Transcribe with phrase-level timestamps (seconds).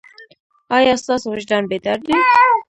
[0.75, 2.13] ایا ستاسو وجدان بیدار دی؟